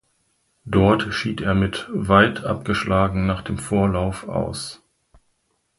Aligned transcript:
Dort 0.65 1.13
schied 1.13 1.41
er 1.41 1.53
mit 1.53 1.85
weit 1.93 2.43
abgeschlagen 2.43 3.27
nach 3.27 3.43
dem 3.43 3.59
Vorlauf 3.59 4.27
aus. 4.27 4.81